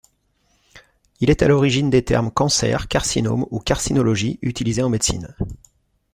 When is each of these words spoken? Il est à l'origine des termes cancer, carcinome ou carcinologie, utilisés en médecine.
Il 1.19 1.29
est 1.29 1.43
à 1.43 1.47
l'origine 1.47 1.91
des 1.91 2.03
termes 2.03 2.31
cancer, 2.31 2.87
carcinome 2.87 3.45
ou 3.51 3.59
carcinologie, 3.59 4.39
utilisés 4.41 4.81
en 4.81 4.89
médecine. 4.89 5.35